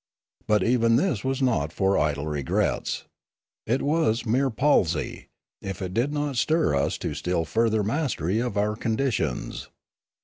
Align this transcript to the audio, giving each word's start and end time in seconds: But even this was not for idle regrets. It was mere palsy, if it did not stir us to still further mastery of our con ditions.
But 0.47 0.63
even 0.63 0.95
this 0.95 1.23
was 1.23 1.43
not 1.43 1.71
for 1.71 1.95
idle 1.95 2.25
regrets. 2.25 3.03
It 3.67 3.83
was 3.83 4.25
mere 4.25 4.49
palsy, 4.49 5.27
if 5.61 5.79
it 5.79 5.93
did 5.93 6.11
not 6.11 6.37
stir 6.37 6.73
us 6.75 6.97
to 6.97 7.13
still 7.13 7.45
further 7.45 7.83
mastery 7.83 8.39
of 8.39 8.57
our 8.57 8.75
con 8.75 8.97
ditions. 8.97 9.67